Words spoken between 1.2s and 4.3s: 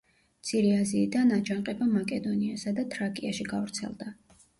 აჯანყება მაკედონიასა და თრაკიაში გავრცელდა.